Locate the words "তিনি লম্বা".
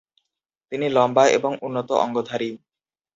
0.71-1.23